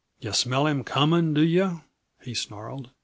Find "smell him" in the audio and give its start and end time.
0.33-0.83